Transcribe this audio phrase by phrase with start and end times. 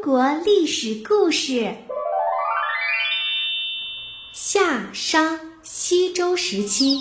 [0.00, 1.74] 中国历史故事：
[4.32, 7.00] 夏商西周时期。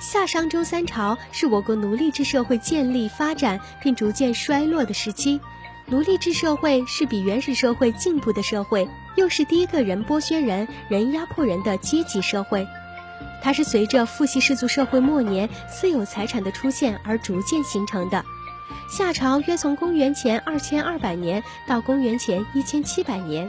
[0.00, 5.38] 夏商周三朝是我国奴隶制社会建立、发展并逐渐衰落的时期。
[5.86, 12.66] 奴隶制社会是比原始社会进步的社会，又是第一个人剥削人、人压迫人的阶级社会。
[13.46, 18.24] 它是随着父系氏族社会末年私有财产的出现而逐渐形成的。
[18.90, 23.48] 夏朝约从公元前二千二百年到公元前一千七百年，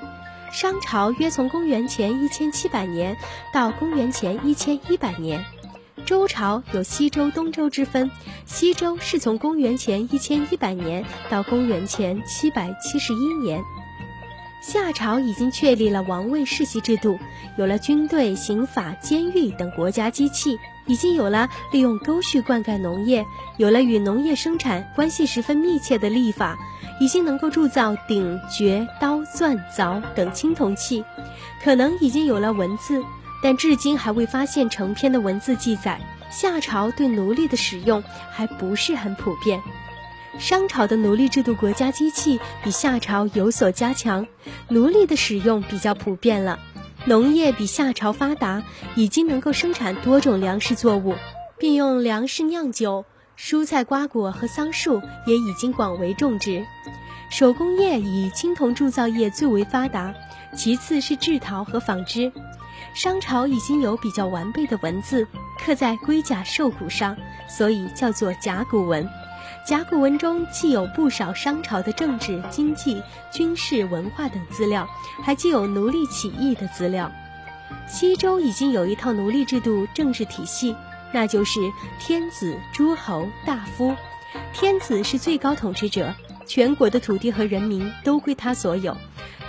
[0.51, 3.17] 商朝约从公元前一千七百年
[3.51, 5.43] 到公元前一千一百年。
[6.05, 8.11] 周朝有西周、东周之分，
[8.45, 13.63] 西周是从公元前一千一百年到公元前七百七十一年。
[14.61, 17.19] 夏朝已经确立了王位世袭制度，
[17.57, 23.25] 有了军队、刑法、监狱等国家机器，已经有了利用沟渠灌溉农业，
[23.57, 26.57] 有了与农业生产关系十分密切的历法，
[26.99, 31.03] 已经能够铸造鼎、爵、刀、钻、凿等青铜器，
[31.63, 33.03] 可能已经有了文字。
[33.43, 36.01] 但至今还未发现成篇的文字记载。
[36.29, 39.61] 夏朝对奴隶的使用还不是很普遍。
[40.39, 44.27] 商朝的奴隶制度国家机器比夏朝有所加强，
[44.69, 46.59] 奴隶的使用比较普遍了。
[47.05, 48.63] 农业比夏朝发达，
[48.95, 51.15] 已经能够生产多种粮食作物，
[51.57, 53.05] 并用粮食酿酒。
[53.35, 56.65] 蔬菜、瓜果和桑树也已经广为种植。
[57.29, 60.13] 手工业以青铜铸造业最为发达，
[60.55, 62.31] 其次是制陶和纺织。
[62.93, 65.27] 商朝已经有比较完备的文字
[65.59, 67.15] 刻在龟甲兽骨上，
[67.47, 69.07] 所以叫做甲骨文。
[69.67, 74.87] 甲骨文中既有不少商朝的政治、经济、军事、文化等资料，
[75.21, 77.11] 还既有奴隶起义的资料。
[77.85, 80.73] 西周已经有一套奴隶制度政治体系，
[81.11, 81.59] 那就是
[81.99, 83.93] 天子、诸侯、大夫。
[84.53, 86.15] 天子是最高统治者，
[86.45, 88.95] 全国的土地和人民都归他所有。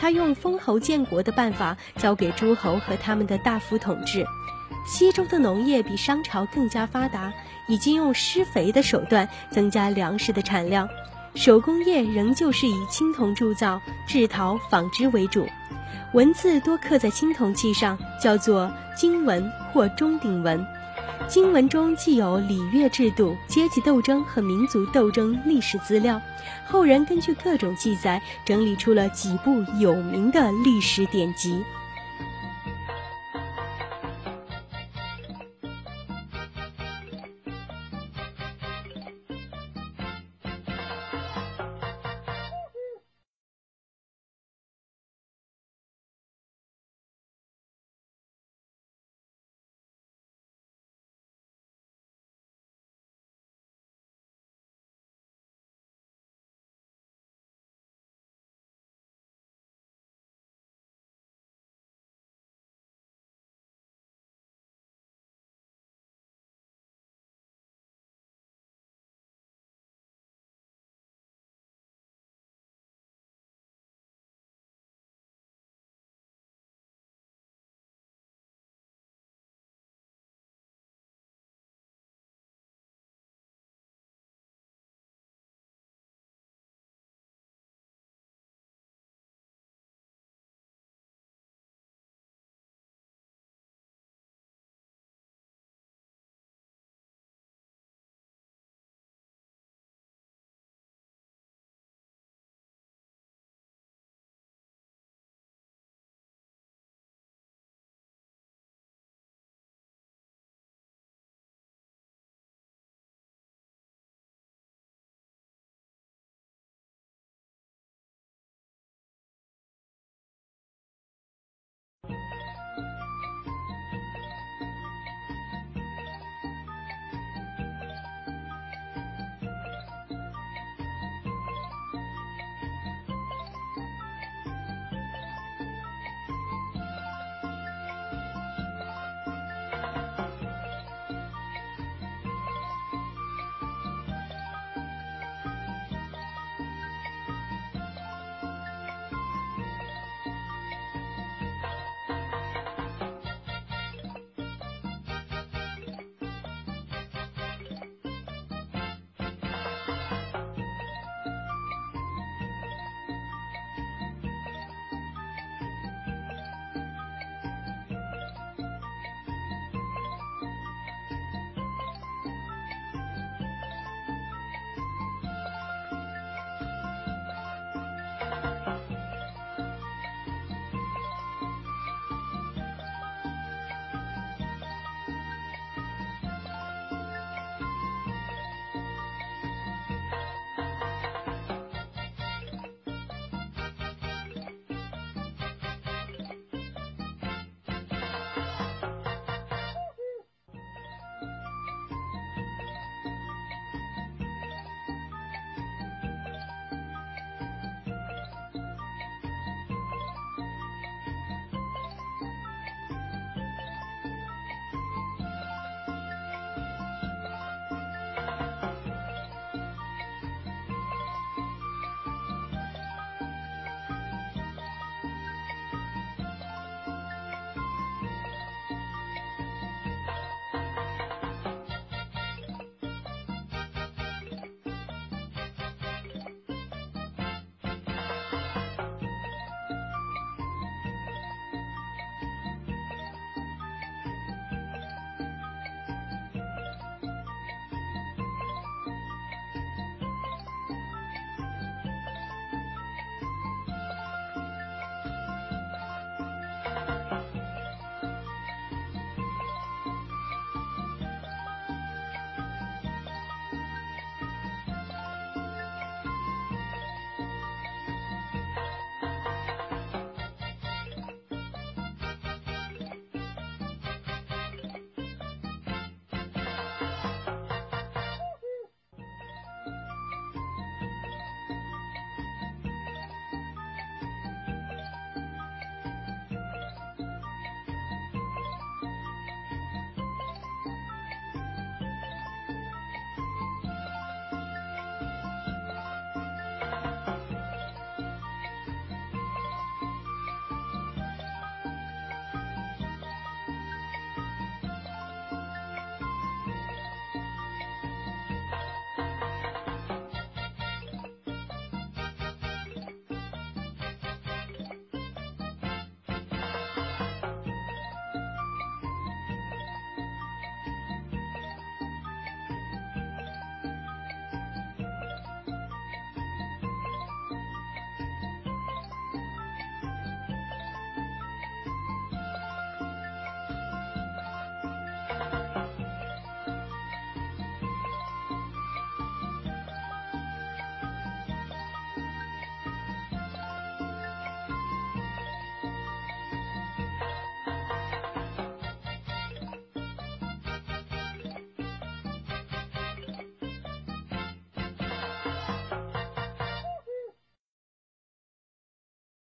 [0.00, 4.26] 他用封侯建国的办法交给诸侯和他们的大夫统治。
[4.84, 7.32] 西周的农业比商朝更加发达，
[7.68, 10.88] 已经用施肥的手段增加粮食的产量。
[11.34, 15.46] 手工业仍旧是以青铜铸造、制陶、纺织为主。
[16.14, 20.66] 文字多刻在青铜器上，叫做金文或钟鼎文。
[21.28, 26.20] 经文中既有礼乐制度、阶级斗争和民族斗争历史资料，
[26.66, 31.62] 后人根据各种记载整理出了几部有名的历史典籍。